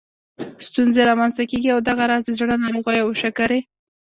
[0.67, 3.59] ستونزې رامنځته کېږي او دغه راز د زړه ناروغیو او شکرې